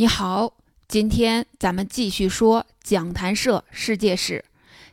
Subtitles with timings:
[0.00, 0.54] 你好，
[0.88, 4.42] 今天咱们继续说讲坛社世界史。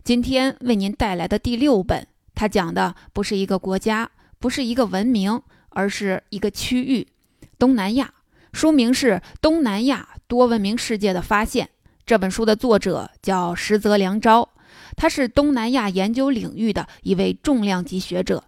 [0.04, 7.08] 今天为您带来的第六本，它讲的不是一个国家，不是一个文明，而是一个区域——
[7.58, 8.16] 东南亚。
[8.52, 11.68] 书名是《东南亚多文明世界的发现》。
[12.06, 14.50] 这本书的作者叫石泽良昭，
[14.98, 18.44] 他是东南亚研究领域的一位重量级学者。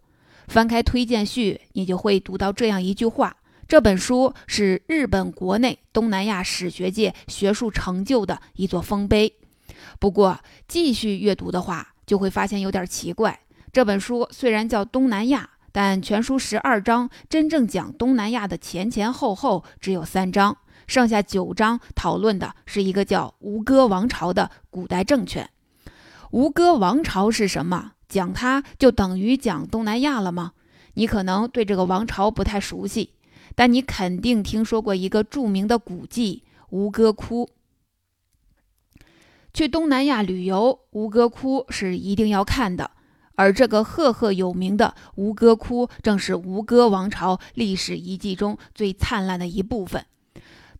[0.49, 3.37] 翻开推荐序，你就会读到这样一句话。
[3.69, 9.31] 这本书是日本国内东南亚史学界学术成就的一座丰碑。
[9.99, 13.41] 不过，继续阅读的话，就会发现有点奇怪。
[13.71, 20.57] 这本书虽然叫东南亚，但全书十二章真正讲东南亚的前前后后只有三章，
[20.87, 25.47] 剩下九章讨论的是一个叫吴哥王朝的古代政权。
[26.31, 27.91] 吴哥王朝是什么？
[28.07, 30.53] 讲它就等于讲东南亚了吗？
[30.95, 33.13] 你可能对这个王朝不太熟悉。
[33.59, 37.49] 但你肯定听说过一个著名的古迹吴哥窟。
[39.53, 42.91] 去东南亚旅游，吴哥窟是一定要看的。
[43.35, 50.05] 而这个赫赫有名的吴哥窟，正是吴哥王朝历史遗迹中最灿烂的一部分。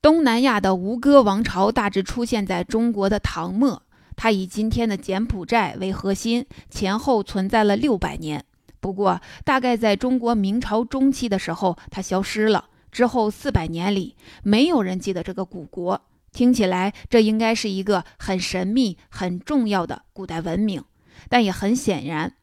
[0.02, 3.84] 东南亚的吴哥王朝大致出现在中国的唐末，
[4.16, 8.46] 它以今天的柬埔寨为核心，前后存在了六百年。
[8.80, 12.69] 不过，大概在中国明朝中期的时候，它消失了。
[12.92, 16.02] 之后四百年里，没有人记得这个古国。
[16.32, 20.84] 听起来，这应该是一个很神秘、很重要的古代文明。
[21.28, 22.36] 但也很显然，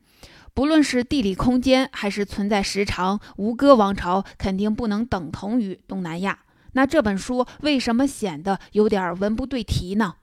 [0.53, 6.41] 不论是地理空间还是存在时长，吴哥王朝肯定不能等同于东南亚。
[6.73, 10.17] 那这本书为什么显得有点文不对题呢？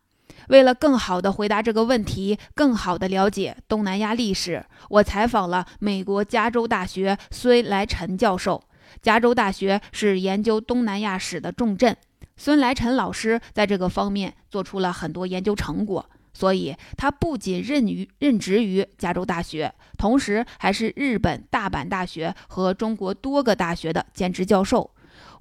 [0.49, 8.61] 为了更好地回答这个问题，更好地了解东南亚历史，我采访了美国加州大学孙来臣教授。
[9.01, 11.95] 加州大学是研究东南亚史的重镇，
[12.37, 24.91] 孙来臣老师在这个方面做出了很多研究成果，所以他不仅任于任职于加州大学，同时还是日本大阪大学和中国多个大学的兼职教授。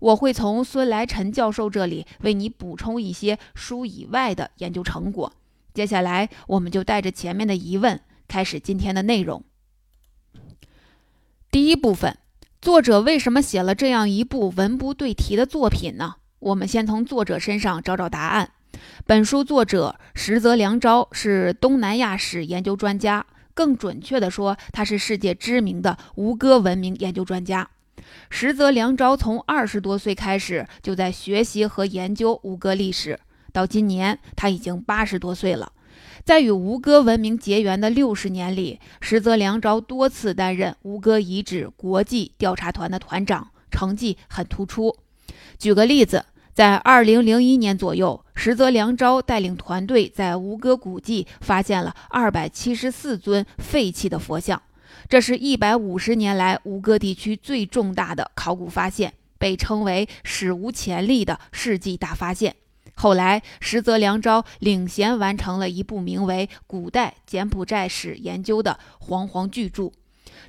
[0.01, 5.33] 我会从孙来臣教授这里为你补充一些书以外的研究成果。
[5.73, 9.43] 接下来，我们就带着前面的疑问开始今天的内容。
[11.51, 12.19] 第一部分，
[12.63, 16.15] 作者为什么写了这样一部文不对题的作品呢？
[16.39, 18.53] 我们先从作者身上找找答案。
[19.05, 27.69] 本书作者石泽良昭是东南亚史研究专家，更准确地说，他是世界知名的吴哥文明研究专家。
[28.31, 33.19] 石泽良昭从二十多岁开始就在学习和研究吴哥历史，
[33.53, 35.73] 到今年他已经八十多岁了。
[36.25, 44.97] 在与吴哥文明结缘的六十年里，实则梁昭多次担任吴哥遗址国际调查团的团长，成绩很突出。
[45.59, 46.25] 举个例子，
[46.55, 54.63] 在二零零一年左右，石泽良昭带领团队在吴哥古迹发现了二百七十四尊废弃的佛像。
[55.09, 62.55] 这是一百五十年来吴哥地区最重大的考古发现，被称为史无前例的世纪大发现。
[62.95, 69.91] 后来，石泽良昭领衔完成了一部名为《古代柬埔寨史研究》的煌煌巨著。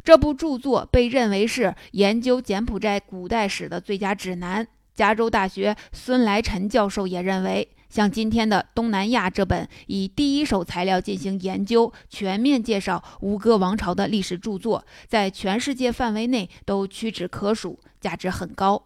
[0.03, 4.67] 这部著作被认为是研究柬埔寨古代史的最佳指南。
[4.95, 7.69] 加州大学孙来臣教授也认为。
[7.89, 18.83] 像今天的《东南亚》这本以第一手材料进行研究、全面介绍吴哥王朝的历史著作，在全世界范围内都屈指可数，价值很高。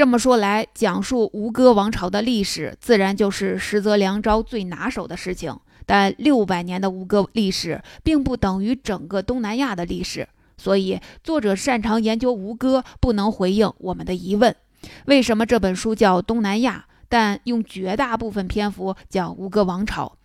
[0.00, 5.54] 这么说来，讲述吴哥王朝的历史，自然就是石泽良昭最拿手的事情。
[5.84, 14.56] 但六百年的吴哥历史，并不等于整个东南亚的历史，所以作者擅长研究吴哥，不能回应我们的疑问：
[15.04, 16.86] 为什么这本书叫《东南亚》？
[17.10, 20.16] 但用绝大部分篇幅讲吴哥王朝。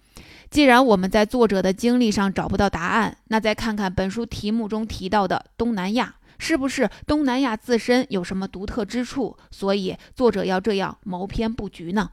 [0.49, 9.37] 既然我们在作者的经历上找不到答案，那再看看本书题目中提到的东南亚，是不是东南亚自身有什么独特之处？
[9.51, 12.11] 所以作者要这样谋篇布局呢？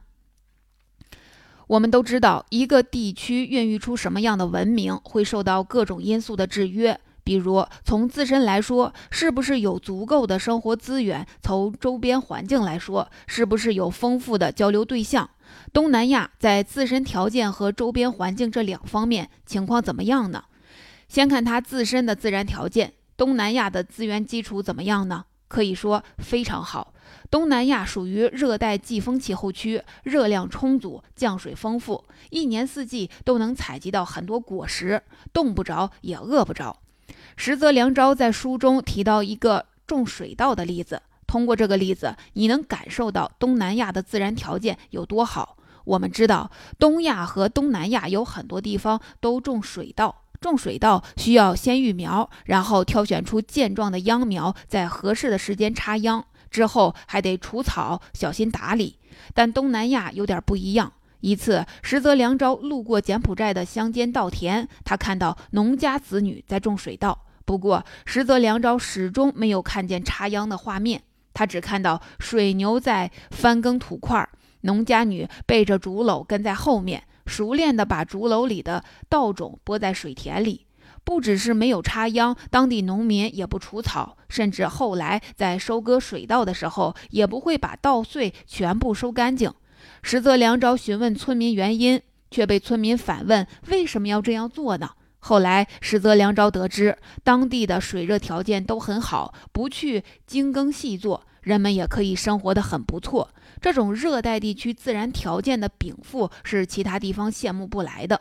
[1.69, 7.01] 我们都知道，一个地区孕育出什么样的文明，会受到各种因素的制约。
[7.25, 11.25] 比如，从自身来说，是不是有足够的生活资源？
[11.41, 15.31] 从周边环境来说，是不是有丰富的交流对象？
[15.73, 20.45] 东南亚在自身条件和周边环境这两方面情况怎么样呢？
[21.09, 25.27] 先看它自身的自然条件，东南亚的资源基础怎么样呢？
[25.47, 26.93] 可以说非常好。
[27.31, 35.01] 东南亚属于热带季风气候区，热量充足，降水丰富，一年四季都能采集到很多果实，
[35.33, 36.77] 冻不着也饿不着。
[37.37, 45.57] 实则梁昭在书中提到一个种水稻的例子，通过这个例子，你能感受到东南亚的自然条件有多好。
[45.85, 58.99] 我们知道，东亚和东南亚有很多地方都种水稻，种水稻需要先育苗，然后挑选出健壮的秧苗，在合适的时间插秧，之后还得除草，小心打理。
[59.33, 60.93] 但东南亚有点不一样。
[61.21, 67.27] 一次，石泽良昭路过柬埔寨的乡间稻田，他看到农家子女在种水稻。
[67.45, 71.03] 不过，石泽良昭始终没有看见插秧的画面，
[71.33, 74.29] 他只看到水牛在翻耕土块，
[74.63, 80.67] 农家女背着竹篓跟在后面，熟练地把竹篓里的稻种播在水田里。
[81.05, 89.53] 不只是没有插秧，当地农民也不除草，甚至后来在收割水稻的时候，也不会把稻穗全部收干净。
[90.03, 94.91] 实则梁昭询问村民原因，却被村民反问为什么要这样做呢？
[95.19, 103.29] 后来实则梁昭得知，当地的水热条件都很好，不去精耕细作，人们也可以生活得很不错。
[103.63, 108.21] 这种热带地区自然条件的禀赋是其他地方羡慕不来的。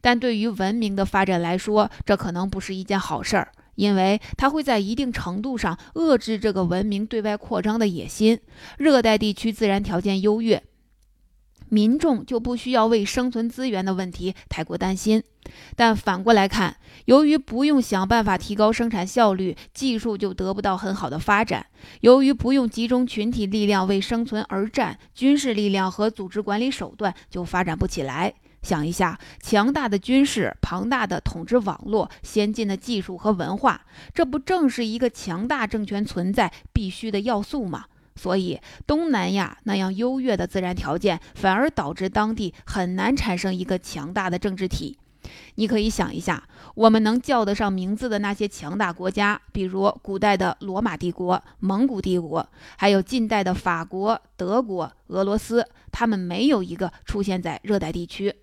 [0.00, 8.38] 但对于文明的发展来说，这可能不是一件好事儿，因为它会在一定程度上遏制这个文明对外扩张的野心。
[8.76, 10.62] 热带地区自然条件优越。
[11.72, 15.22] 民众就不需要为生存资源的问题太过担心，
[15.74, 16.76] 但反过来看，
[17.06, 21.62] 由于不用想办法提高生产效率，技术就得不到很好的发展；
[22.02, 28.34] 由于不用集中群体力量为生存而战，军事力量和组织管理手段就发展不起来。
[28.60, 37.86] 想一下，强大的军事、庞大的统治网络、先进的技术和文化，这不正是一个强大政权存在必须的要素吗？
[38.14, 44.98] 所以，东南亚那样优越的自然条件，反而导致当地很难产生一个强大的政治体。
[45.54, 58.34] 你可以想一下，我们能叫得上名字的那些强大国家，比如古代的罗马帝国、蒙古帝国，还有近代的法国、德国、俄罗斯，他们没有一个出现在热带地区。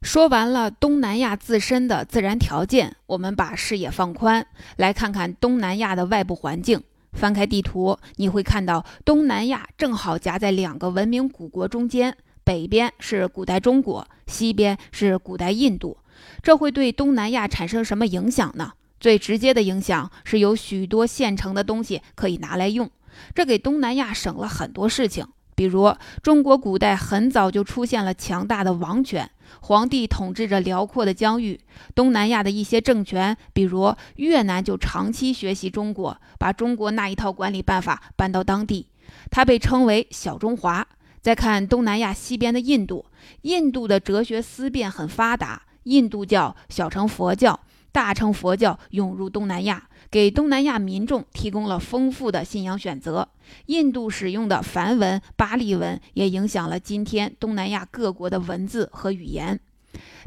[0.00, 6.80] 说完了东南亚自身的自然条件，我们把视野放宽，来看看东南亚的外部环境。
[7.12, 15.98] 翻开地图，你会看到东南亚正好夹在两个文明古国中间，北边是古代中国，西边是古代印度。
[16.42, 18.72] 这会对东南亚产生什么影响呢？
[19.00, 22.90] 最直接的影响是有许多现成的东西可以拿来用，
[23.34, 25.26] 这给东南亚省了很多事情。
[25.54, 29.28] 比如，中国古代很早就出现了强大的王权。
[29.60, 31.60] 皇帝统治着辽阔的疆域，
[31.94, 38.86] 东南亚的一些政权，比如越南，就长期学习中国，把中国那一套管理办法搬到当地。
[39.30, 40.86] 它被称为小中华。
[41.20, 43.04] 再看东南亚西边的印度，
[43.42, 47.58] 印度的哲学思辨很发达，印度教小乘佛教、
[47.92, 49.88] 大乘佛教涌入东南亚。
[50.10, 53.28] 给东南亚民众提供了丰富的信仰选择。
[53.66, 59.60] 印度使用的梵文、巴利文也影响了今天东南亚各国的文字和语言。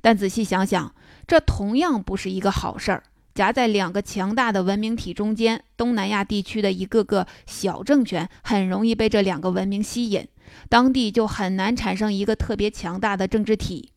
[0.02, 0.94] 但仔细想想，
[1.26, 3.04] 这同样不是一个好事儿。
[3.34, 10.28] 夹在两个强大的文明体中间，东南亚地区的一个个小政权很容易被这两个文明吸引，
[10.68, 13.91] 当地就很难产生一个特别强大的政治体。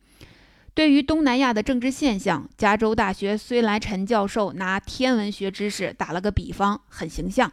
[0.75, 7.49] 对于东南亚的政治现象，加州大学虽来陈教授拿天文学知识打了个比方，很形象。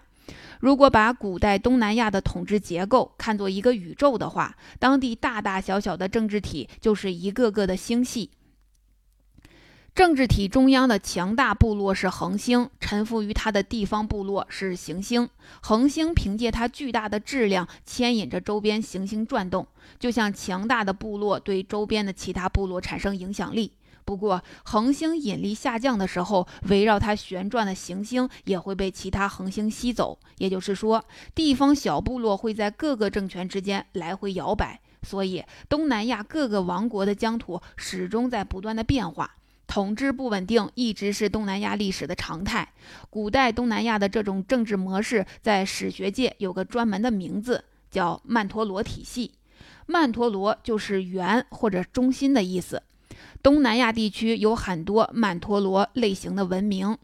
[0.59, 8.29] 如果把古代东南亚的统治结构看作一个宇宙的话，当地大大小小的政治体就是一个个的星系。
[9.95, 15.29] 政治体中央的强大部落是恒星，臣服于它的地方部落是行星。
[15.61, 19.67] 恒星凭借它巨大的质量，牵引着周边行星转动，
[19.99, 23.75] 就像强大的部落对周边的其他部落产生影响力。
[24.07, 30.19] 不过，恒星引力下降的时候，围绕它旋转的行星也会被其他恒星吸走。
[30.39, 34.81] 也就是说，地方小部落会在各个政权之间来回摇摆。
[35.03, 39.37] 所以，东南亚各个王国的疆土始终在不断的变化。
[39.73, 42.75] 统治不稳定一直是东南亚历史的常态。
[43.09, 49.33] 古代东南亚的这种政治模式，在史学界有个专门的名字，叫曼陀罗体系。
[49.87, 52.83] 曼陀罗就是圆或者中心的意思。
[53.43, 56.99] 东南亚地区有很多曼陀罗类型的文明，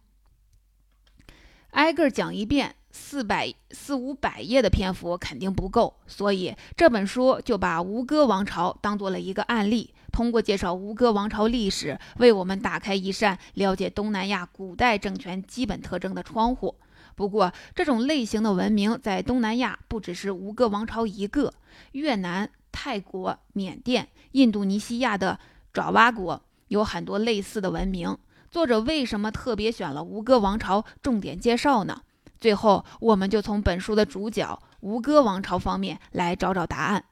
[1.71, 9.95] 挨个讲一遍，四百四五百页的篇幅肯定不够，所以这本书就把吴哥王朝当做了一个案例。
[10.19, 16.75] 通过介绍吴哥王朝历史，为我们打开一扇了解东南亚古代政权基本特征的窗户。
[17.15, 21.55] 不过，这种类型的文明在东南亚不只是吴哥王朝一个，
[21.93, 25.39] 越南、泰国、缅甸、印度尼西亚的
[25.73, 28.19] 爪哇国有很多类似的文明。
[28.51, 32.03] 作者为什么特别选了吴哥王朝重点介绍呢？
[32.41, 37.05] 最后，我们就从本书的主角吴哥王朝方面来找找答案。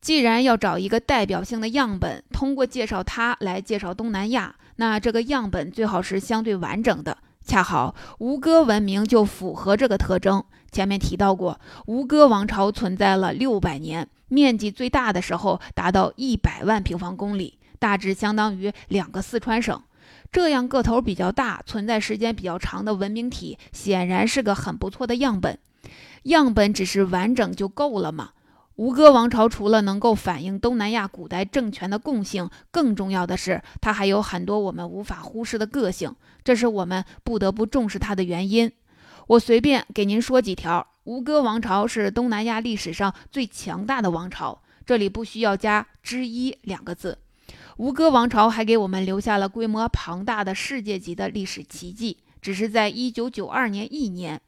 [0.00, 7.18] 既然要找一个代表性的样本，通过介绍它来介绍东南亚，那这个样本最好是相对完整的。
[7.44, 10.44] 恰好吴哥文明就符合这个特征。
[10.72, 19.80] 前面提到过，吴哥王朝存在了六百年，面积最大的时候达到一百万平方公里，大致相当于两个四川省。
[20.30, 25.58] 这样个头比较大、存在时间比较长的文明体，显然是个很不错的样本。
[26.24, 28.30] 样本只是完整就够了吗？
[28.76, 36.14] 吴哥王朝除了能够反映东南亚古代政权的共性，更重要的是，它还有很多我们无法忽视的个性，
[36.44, 38.70] 这是我们不得不重视它的原因。
[39.28, 47.16] 我随便给您说几条：吴哥王朝是东南亚历史上最强大的王朝，这里不需要加“之一”两个字。
[47.78, 54.38] 吴哥王朝还给我们留下了规模庞大的世界级的历史奇迹，只是在一九九二年一年，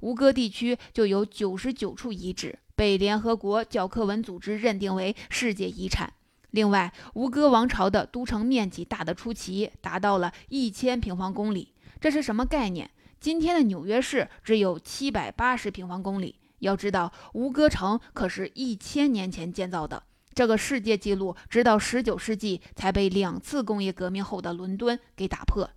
[0.00, 2.58] 吴哥地区就有九十九处遗址。
[2.76, 6.12] 被联合国教科文组织认定为世界遗产。
[6.50, 11.72] 另外，吴哥王朝的都城面积大得出奇，达到了一千平方公里。
[12.00, 12.90] 这是什么概念？
[13.18, 16.36] 今天的纽约市只有七百八十平方公里。
[16.60, 20.02] 要知道，吴哥城可是一千年前建造的。
[20.34, 25.70] 这个世界纪录直到十九世纪才被两次工业革命后的伦敦给打破。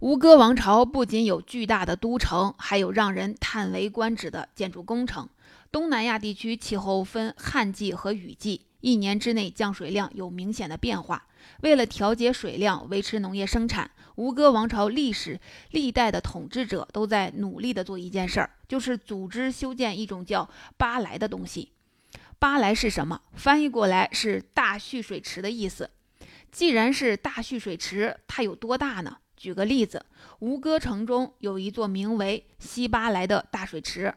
[0.00, 5.28] 吴哥王朝不仅有巨大的都城，还有让人叹为观止的建筑工程。
[5.72, 11.26] 东南亚地区气候分旱季和雨季，一年之内降水量有明显的变化。
[11.62, 15.40] 为了调节水量，维持农业生产，吴哥王朝历史
[15.72, 21.72] 历代的统治者都在努力地做一件事儿，就是组织修建一种叫巴莱的东西。
[22.38, 23.20] 巴莱是什么？
[23.34, 25.90] 翻译过来是大蓄水池的意思。
[26.52, 29.16] 既然是大蓄水池，它有多大呢？
[29.38, 30.04] 举个例子，
[30.40, 34.12] 吴哥城中有一座名为西巴莱的大水池，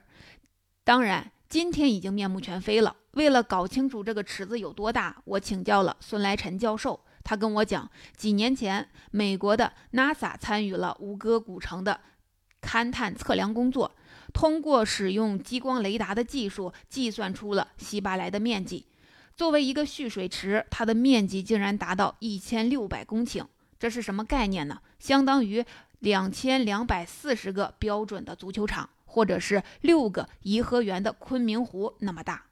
[0.84, 2.96] 当然今天已经面目全非了。
[3.12, 12.00] 为了搞清楚这个池子有多大，我请教了孙来臣教授，他跟我讲，几年前美国的 NASA 参与了吴哥古城的
[12.62, 13.94] 勘探测量工作，
[14.34, 18.88] 通过使用激光雷达的技术计算出了西巴莱的面积。
[19.36, 23.46] 作为一个蓄水池，它的面积竟然达到一千六百公顷。
[23.81, 24.79] 这是什么概念呢？
[25.00, 25.65] 相当于
[25.97, 32.45] 两千两百四十个标准的足球场，或者是六个颐和园的昆明湖那么大。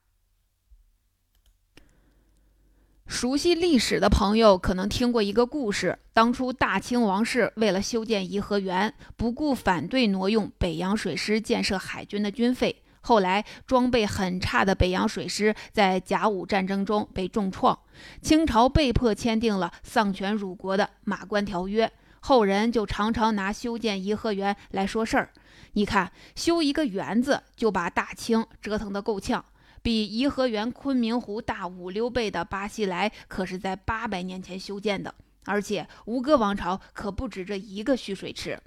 [3.05, 12.81] 熟悉历史的朋友可能听过一个故事：当初大清王室为了修建颐和园，不顾反对挪用北洋水师建设海军的军费。
[13.09, 17.79] 后来装备很差的北洋水师在甲午战争中被重创，
[18.21, 21.87] 清朝被迫签订了丧权辱国的《马关条约》，
[22.19, 25.31] 后人就常常拿修建颐和园来说事儿。
[25.73, 29.43] 你看，修一个园子就把大清折腾得够呛，
[29.81, 35.11] 比颐和园昆明湖大五六倍的巴西莱可是在八百年前修建的，
[35.45, 38.59] 而且吴哥王朝可不止这一个蓄水池。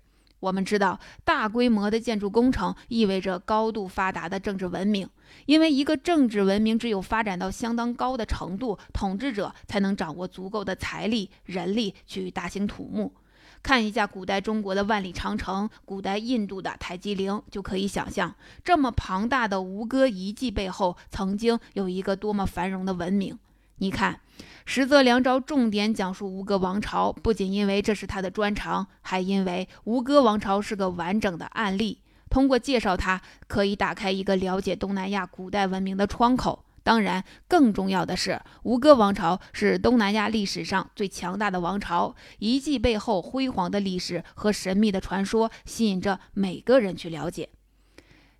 [0.43, 5.09] 我们知道，大规模的建筑工程意味着高度发达的政治文明，
[5.47, 13.15] 因为一个政治文明只有发展到相当高的程度，统治者才能掌握足够的财力、人力去大兴土木。
[13.63, 18.35] 看一下古代中国的万里长城，古代印度的泰姬陵，就可以想象，
[18.65, 23.39] 这么庞大的吴哥遗迹背后，曾经有一个多么繁荣的文明。
[23.83, 24.21] 你看。
[24.65, 32.01] 实则梁昭重点讲述吴哥王朝，不仅因为这是他的专长，还因为吴哥王朝是个完整的案例。
[32.31, 36.65] 通过介绍它，可以打开一个了解东南亚古代文明的窗口。
[36.85, 47.49] 当然，更重要的是，吴哥王朝是东南亚历史上最强大的王朝，遗迹背后辉煌的历史和神秘的传说，吸引着每个人去了解。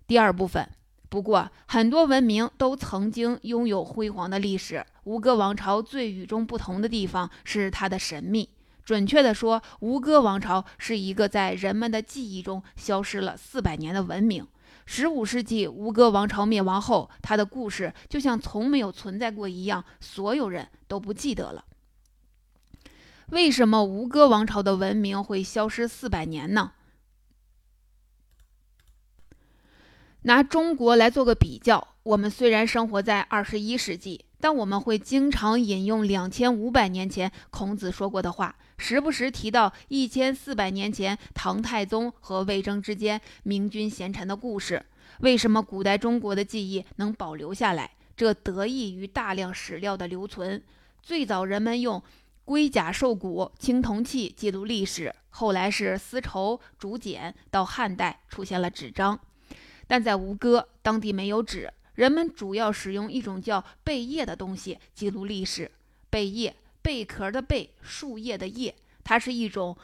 [0.07, 0.69] 第二部分。
[1.13, 4.83] 不过，很多文明都曾经拥有辉煌的历史。
[5.03, 8.49] 吴哥王朝最与众不同的地方是它的神秘。
[8.83, 14.47] 准确地说，吴哥王朝是一个在人们的记忆中消失了四百年的文明。
[14.87, 21.63] 十五世纪吴哥王朝灭亡后，它的故事就像从没有存在过一样，所有人都不记得了。
[23.27, 26.71] 为什么吴哥王朝的文明会消失四百年呢？
[30.25, 44.85] 拿中国来做个比较，我们虽然生活在二十一世纪，但我们会经常引用两千五百年前孔子说过的话，时不时提到一千四百年前唐太宗和魏征之间明君贤臣的故事。
[45.19, 47.91] 为什么古代中国的记忆能保留下来？
[48.15, 50.63] 这得益于大量史料的留存。
[51.01, 52.01] 最早人们用
[52.45, 59.19] 龟甲兽骨、青铜器记录历史，后来是丝绸、竹简，到汉代出现了纸张。
[59.87, 65.69] 但在吴哥，当地没有纸，人们主要使用一种叫贝叶的东西记录历史。
[66.09, 69.77] 贝叶，贝壳的贝，树叶的叶，它是一种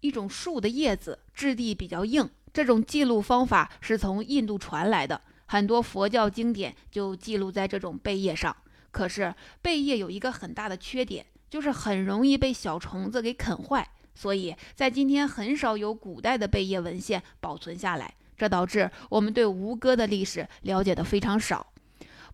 [0.00, 2.28] 一种树的叶子，质地比较硬。
[2.52, 8.54] 这种记录方法是从印度传来的，很多佛教经典就记录在这种贝叶上。
[8.90, 18.14] 可是贝叶有一个很大的缺点，就是很容易被小虫子给啃坏，所以在今天很少有古代的贝叶文献保存下来。
[18.42, 21.64] 这导致我们对吴哥的历史了解的非常少。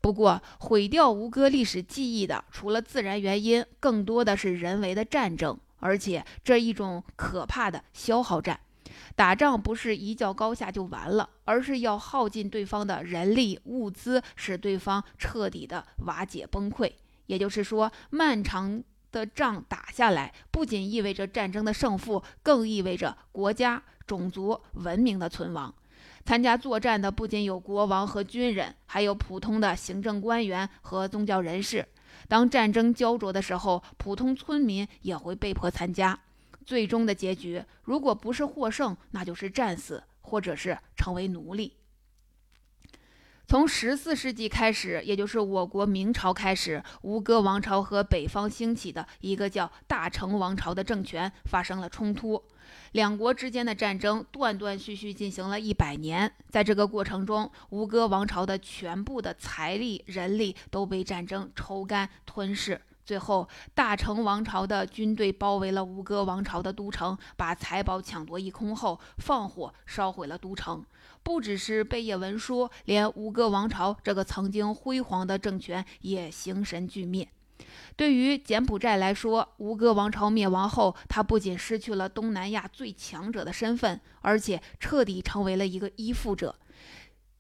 [0.01, 8.59] 不过，毁掉吴哥历史记忆的，除了自然原因，更多的是人为的战争，而且这一种可怕的消耗战。
[9.15, 16.91] 打仗不是一较高下就完了，而是要耗尽对方的人力物资，使对方彻底的瓦解崩溃。
[17.27, 25.75] 也就是说，漫长的仗打下来，不仅意味着战争的胜负，更意味着国家、种族、文明的存亡。
[26.25, 31.87] 参加作战的不仅有国王和军人，还有普通的行政官员和宗教人士。
[32.29, 36.19] 当战争焦灼的时候，普通村民也会被迫参加。
[36.67, 41.73] 最终的结局，如果不是获胜，那就是战死，或者是成为奴隶。
[43.47, 52.45] 从十四世纪开始，也就是我国明朝开始，吴哥王朝和北方兴起的一个叫大成王朝的政权发生了冲突，
[52.93, 56.33] 两国之间的战争断断续续进行了一百年。
[56.49, 62.81] 在这个过程中，吴哥王朝的全部的财力、人力都被战争抽干吞噬。
[63.05, 70.85] 最后，大成王朝的军队包围了吴哥王朝的都城，把财宝抢夺一空后，放火烧毁了都城。
[71.23, 77.27] 不只是贝叶文书，连吴哥王朝这个曾经辉煌的政权也形神俱灭。
[77.97, 86.55] 对于柬埔寨来说，吴哥王朝灭亡后，它不仅失去了东南亚最强者的身份，而且彻底成为了一个依附者。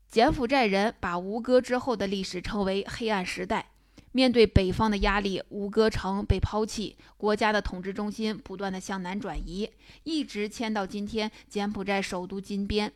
[0.09, 3.71] 柬埔寨人把吴哥之后的历史称为黑暗时代。
[4.11, 9.71] 面对北方的压力，吴哥城被抛弃，国家的统治中心不断的向南转移，
[10.03, 12.90] 一直迁到今天柬埔寨首都金边。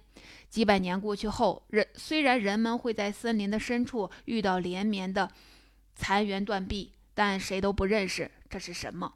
[0.48, 5.30] 几百年过去后，人虽然人们会在森林的深处遇到连绵的
[5.94, 9.14] 残垣断壁，但谁都不认识这是什么。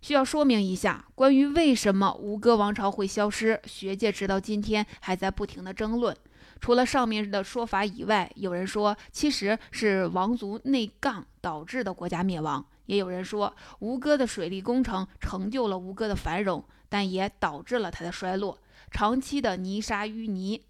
[0.00, 6.16] 需要说明一下，关于为什么吴哥王朝会消失，学界直到今天还在不停的争论。
[6.60, 18.58] 除了上面的说法以外，有人说其实是王族内杠导致的国家灭亡，也有人说吴哥的水利工程成就了吴哥的繁荣，但也导致了它的衰落。
[18.90, 20.62] 长期的泥沙淤泥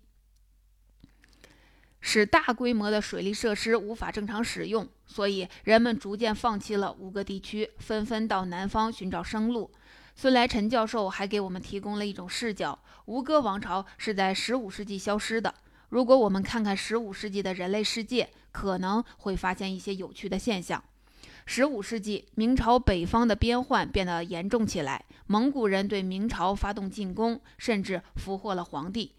[2.01, 9.71] 使大规模的水利设施无法正常使用，所以人们逐渐放弃了吴哥地区，纷纷到南方寻找生路。
[10.15, 15.55] 孙来臣教授还给我们提供了一种视角：吴哥王朝是在15世纪消失的。
[15.91, 20.83] 如果我们看看十五世纪的人类世界，可能会发现一些有趣的现象。
[21.47, 29.13] 十五世纪，明朝北方的边患变得严重起来，蒙古人对明朝发动进攻，甚至俘获了皇帝。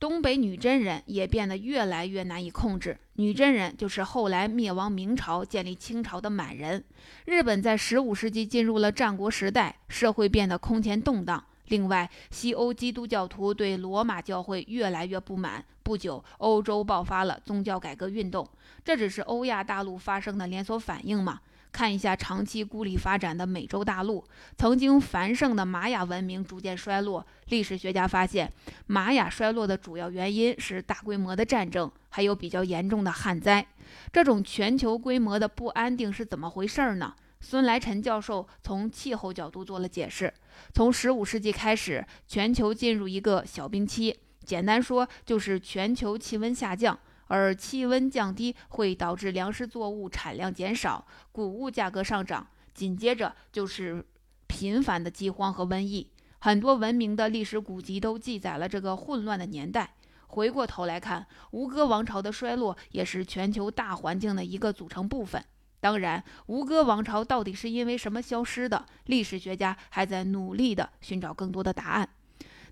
[0.00, 2.96] 东北女真人也变得越来越难以控制。
[3.14, 6.84] 女真人就是后来灭亡明朝、建立清朝的满人。
[7.24, 11.44] 日本在十五世纪进入了战国时代，社会变得空前动荡。
[11.66, 15.64] 另外，西欧基督教徒对罗马教会越来越不满。
[15.82, 18.48] 不久，欧洲爆发了宗教改革运动。
[18.84, 21.40] 这只是欧亚大陆发生的连锁反应吗？
[21.70, 24.24] 看一下长期孤立发展的美洲大陆，
[24.56, 27.24] 曾经繁盛的玛雅文明逐渐衰落。
[27.48, 28.52] 历史学家发现，
[28.86, 33.66] 玛雅衰落的主要原因是大规模的战争，还有比较严重的旱灾。
[34.12, 37.14] 这种全球规模的不安定是怎么回事呢？
[37.40, 40.32] 孙来臣教授从气候角度做了解释。
[40.74, 46.98] 从15世纪开始，全球进入一个小冰期，简单说就是全球气温下降，
[47.28, 54.04] 而气温降低会导致粮食作物产量减少，谷物价格上涨，紧接着就是
[54.46, 56.10] 频繁的饥荒和瘟疫。
[56.40, 59.94] 很多文明的历史古籍都记载了这个混乱的年代。
[60.28, 65.42] 回过头来看，吴哥王朝的衰落也是全球大环境的一个组成部分。
[65.80, 68.84] 当然，吴哥王朝到底是因为什么消失的？
[69.06, 72.08] 历史学家还在努力地寻找更多的答案。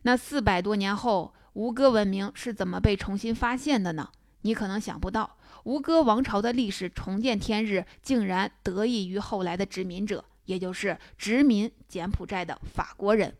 [0.02, 4.10] 那四百多年后，吴哥文明是怎么被重新发现的呢？
[4.46, 13.34] 你可能想不到，吴哥王朝的历史重见天日，竟然得益于后来的殖民者，也就是殖民柬埔寨的法国人。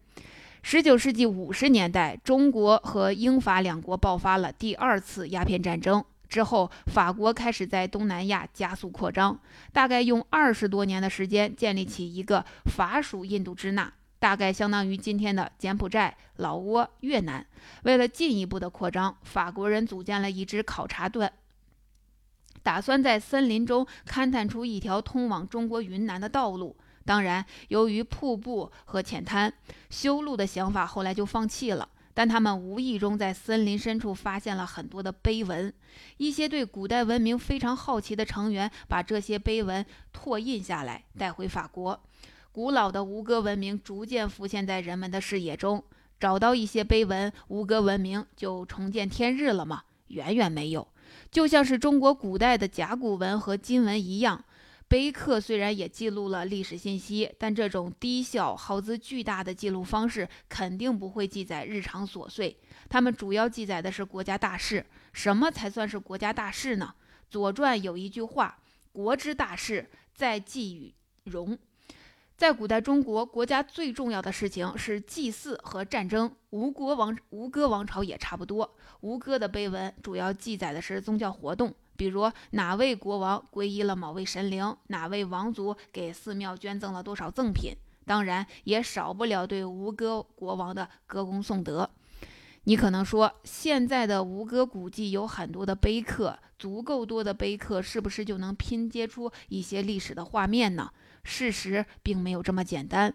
[0.63, 6.05] 十九世纪五十年代，中国和英法两国爆发了第二次鸦片战争。
[6.29, 9.39] 之后，法国开始在东南亚加速扩张，
[9.73, 17.47] 大概用二十多年的时间建立起一个法属印度支那，大概相当于今天的柬埔寨、老挝、越南。
[17.83, 21.31] 为了进一步的扩张，法国人组建了一支考察队，
[22.63, 26.77] 打算在森林中勘探出一条通往中国云南的道路。
[27.05, 29.53] 当然，由于瀑布和浅滩，
[29.91, 31.89] 修路的想法后来就放弃了。
[32.13, 35.71] 但他们无意中在森林深处发现了很多的碑文，
[36.17, 42.03] 一些对古代文明非常好奇的成员把这些碑文拓印下来带回法国，
[42.57, 45.85] 古老的吴哥文明逐渐浮现在人们的视野中。
[46.19, 49.83] 找到一些碑文，吴哥文明就重见天日了吗？
[50.07, 50.89] 远远没有。
[51.31, 54.43] 就像是中国古代的甲骨文和金文一样。
[54.89, 62.59] 碑刻虽然也记录了历史信息，但这种低效、耗资巨大的记录方式肯定不会记载日常琐碎。
[62.89, 64.87] 他们主要记载的是国家大事。
[65.13, 66.95] 什么才算是国家大事呢？
[67.29, 68.57] 《左传》有一句话
[68.93, 71.59] ：“国之大事，在祭与戎。”
[72.37, 76.31] 在古代中国，国家最重要的事情是祭祀和战争。
[76.51, 78.77] 吴国王吴哥王朝也差不多。
[79.01, 81.75] 吴哥的碑文主要记载的是宗教活动。
[81.97, 87.73] 比如哪位国王皈依了某位神灵，哪位王族给寺庙捐赠了多少赠品，
[88.05, 91.89] 当然也少不了对吴哥国王的歌功颂德。
[92.65, 100.91] 你可能说，现在的吴哥古迹有很多的碑刻，足够多的碑刻是不是就能拼接出一些历史的画面呢？
[101.27, 103.13] 事实并没有这么简单。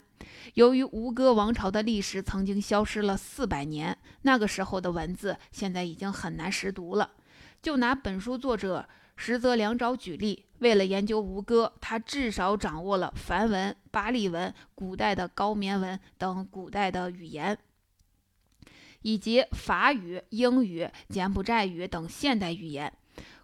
[0.53, 7.13] 由于吴哥王朝的历史曾经消失了四百年，那个时候的文字现在已经很难识读了。
[7.61, 17.57] 就拿本书作者石泽良昭举例，为了研究吴哥，他至少掌握了梵文、巴利文、古代的高棉文等古代的语言，
[19.01, 22.91] 以及法语、英语、柬埔寨语等现代语言。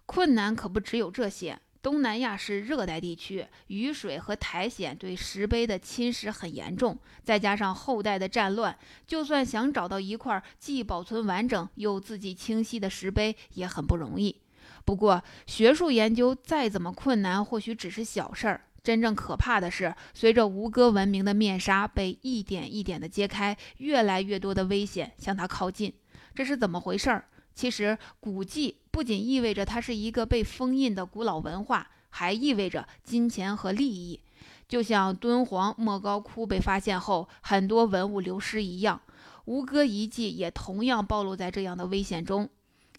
[0.06, 1.58] 困难可不只有这些。
[1.80, 14.36] 东南亚是热带地区，雨水和苔藓对石碑的侵蚀很严重，再加上后代的战乱，就算想找到一块既保存完整又字迹清晰的石碑也很不容易。
[14.84, 18.62] 不过，学术研究再怎么困难，或许只是小事儿。
[18.82, 25.92] 真正可怕的是，随着吴哥文明的面纱被一点一点地揭开，越来越多的危险向它靠近。
[26.34, 27.26] 这是怎么回事儿？
[27.58, 34.20] 其实，古迹不仅意味着它是一个被封印的古老文化，还意味着金钱和利益。
[34.68, 39.00] 就像敦煌莫高窟被发现后，很多文物流失一样，
[39.46, 42.48] 吴哥遗迹也同样暴露在这样的危险中。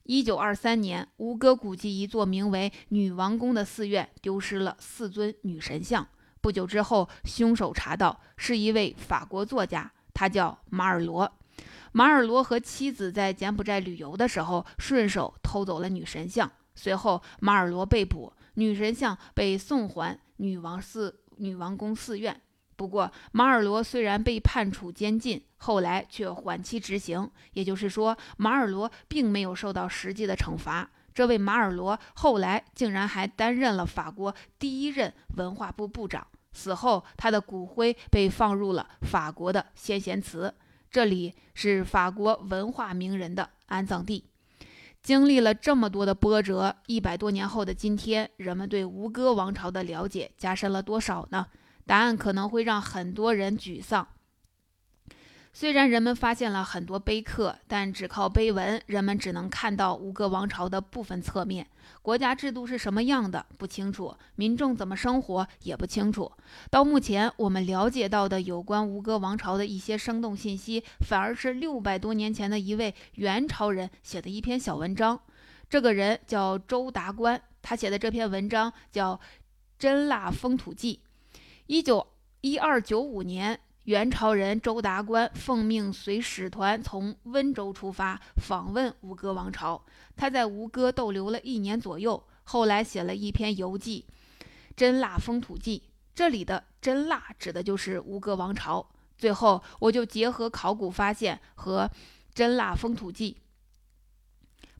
[0.03, 6.05] 一九二三年，吴哥古迹一座名为女王宫的寺院丢失了四尊女神像。
[6.41, 11.31] 不久之后，凶手查到是一位法国作家，他叫马尔罗。
[11.91, 16.51] 马尔罗和妻子在柬埔寨旅游的时候，顺手偷走了女神像。
[16.75, 22.39] 随后，马尔罗被捕，女神像被送还女王寺女王宫寺院。
[22.75, 30.89] 不过，马尔罗虽然被判处监禁，后来却缓期执行，也就是说，马尔罗并没有受到实际的惩罚。
[31.13, 36.25] 这位马尔罗后来竟然还担任了法国第一任文化部部长。
[36.53, 40.53] 死后，他的骨灰被放入了法国的先贤祠。
[40.91, 44.25] 这里是法国文化名人的安葬地。
[45.01, 51.47] 经历了这么多的波折，一百多年后的今天，人们对吴哥王朝的了解加深了多少呢？
[51.85, 54.07] 答案可能会让很多人沮丧。
[55.53, 61.67] 虽然人们发现了很多碑刻，但只靠碑文，人们只能看到吴哥王朝的部分侧面。
[62.01, 66.31] 国家制度是什么样的不清楚，民众怎么生活也不清楚。
[66.71, 75.19] 到目前，我们了解到的有关吴哥王朝的一些生动信息，反而是六百多年前的一位元朝人写的一篇小文章。
[75.69, 79.15] 这个人叫周达观，他写的这篇文章叫
[79.77, 81.01] 《真腊封土记》。
[81.67, 82.07] 一九
[82.41, 83.59] 一二九五年。
[83.89, 89.83] 元朝人周达官奉命随使团从温州出发，访问吴哥王朝。
[90.15, 94.05] 他在吴哥逗留了一年左右，后来写了一篇游记
[94.77, 95.81] 《真腊风土记》。
[96.13, 98.87] 这里的“真腊”指的就是吴哥王朝。
[99.17, 101.87] 最后，我就结合考古发现和
[102.31, 103.37] 《真腊风土记》。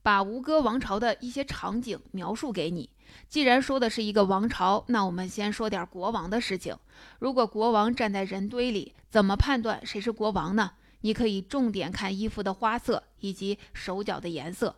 [0.10, 2.90] 把吴哥王朝的一些场景描述给你。
[3.28, 6.76] 既然说的是一个王朝，那我们先说点国王的事情。
[7.20, 10.72] 如果国王站在人堆里，怎么判断谁是国王呢？
[11.02, 14.76] 你可以重点看衣服的花色以及手脚的颜色。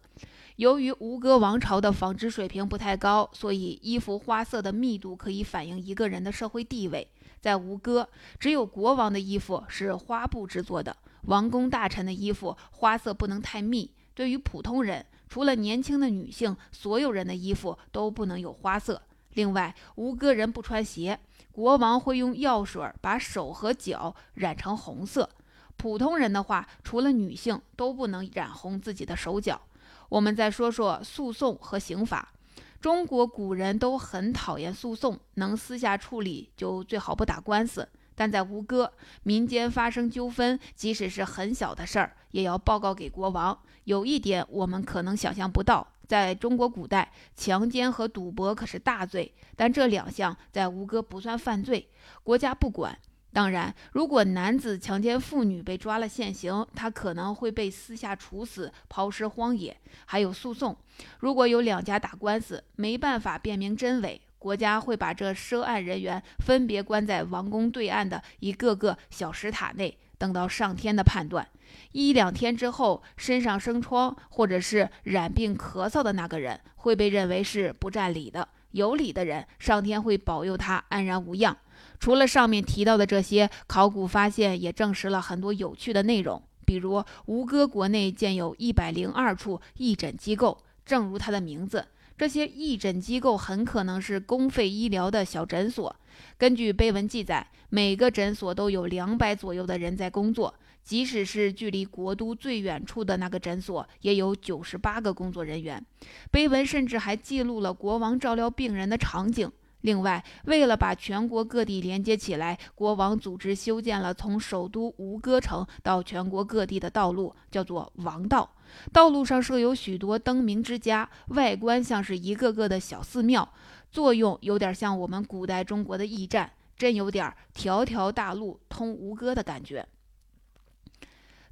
[0.57, 7.07] 由于吴哥王朝的纺织水平不太高，所以衣服花色的密度可以反映一个人的社会地位。
[7.39, 13.93] 在吴哥，只有国王的衣服是花布制作的，王公大臣的衣服花色不能太密。
[14.13, 19.01] 对于普通人，除了年轻的女性，所有人的衣服都不能有花色。
[19.35, 21.17] 另外，吴哥人不穿鞋，
[21.53, 25.29] 国王会用药水把手和脚染成红色。
[25.77, 29.61] 普通人的话，除了女性，都不能染红自己的手脚。
[30.09, 32.33] 我们再说说诉讼和刑法。
[32.81, 37.87] 中国古人都很讨厌诉讼，能私下处理就最好不打官司。
[38.21, 43.59] 但在吴哥，民间发生纠纷，即使是很小的事儿，也要报告给国王。
[43.85, 51.89] 有一点我们可能想象不到，在中国古代，强奸和赌博可是大罪，但这两项在吴哥不算犯罪，
[52.21, 52.95] 国家不管。
[53.33, 59.75] 当然，如果男子强奸妇女被抓了现行，他可能会被私下处死、抛尸荒野。
[60.05, 60.77] 还有诉讼，
[61.17, 71.47] 如果有两家打官司，没办法辨明真伪，国家会把这涉案人员分别关在王宫对岸的一个个小石塔内，等到上天的判断。
[71.91, 81.55] 一两天之后，身上生疮或者是染病咳嗽的那个人，会被认为是不占理的；有理的人，上天会保佑他安然无恙。
[81.99, 86.41] 除了上面提到的这些，考古发现也证实了很多有趣的内容。
[86.65, 91.85] 比如，吴哥国内建有一百零二处义诊机构，正如它的名字，
[92.21, 95.95] 这些义诊机构很可能是公费医疗的小诊所。
[96.37, 100.53] 根据碑文记载，每个诊所都有两百左右的人在工作，
[100.83, 105.83] 即使是距离国都最远处的那个诊所，也有九十八个工作人员。
[106.29, 109.51] 碑文甚至还记录了国王照料病人的场景。
[109.81, 118.49] 另外，为了把全国各地连接起来，国王组织修建了从首都吴哥城到全国各地的道路，叫做王道。
[118.93, 123.51] 道路上设有许多灯明之家，外观像是一个个的小寺庙，
[123.91, 129.85] 作用有点像我们古代中国的驿站，真有点条条大路通吴哥的感觉。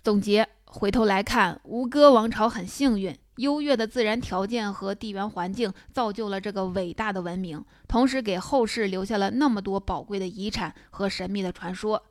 [0.02, 3.18] 总结，回头来看，吴哥王朝很幸运。
[3.40, 12.04] 优越的自然条件和地缘环境造就了这个伟大的文明，同时给后世留下了那么多宝贵的遗产和神秘的传说。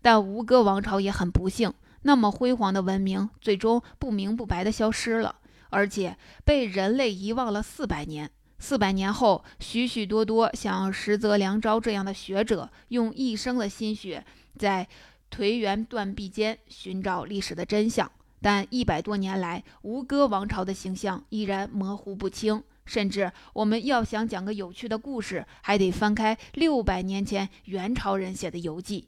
[0.00, 5.36] 但吴哥王朝也很不幸，那么辉煌的文明最终不明不白地消失了，
[5.70, 8.28] 而且被人类遗忘了四百年。
[8.58, 14.24] 四百年后，许许多多像石泽良昭这样的学者，用一生的心血
[14.58, 14.88] 在
[15.30, 18.10] 颓垣断壁间寻找历史的真相。
[18.42, 29.06] 但一百多年来，吴哥王朝的形象依然模糊不清，甚至我们要想讲个有趣的故事，还得翻开六百年前元朝人写的游记。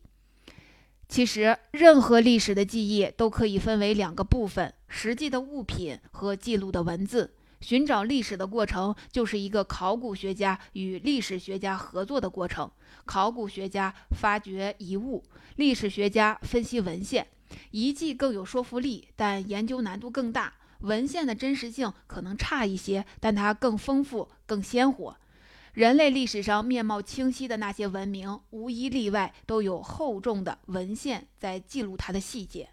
[1.06, 7.34] 其实，任何历史的记忆都可以分为两个部分：实际的物品和记录的文字。
[7.60, 12.70] 寻找历史的过程，就是一个考古学家与历史学家合作的过程。
[13.06, 15.22] 考古学家发掘遗物，
[15.56, 17.26] 历史学家分析文献。
[17.70, 20.54] 遗迹更有说服力，但研究难度更大。
[20.80, 25.16] 文献的真实性可能差一些，但它更丰富、更鲜活。
[25.72, 32.68] 人类历史上面貌清晰的那些文明，无一例外都有厚重的文献在记录它的细节。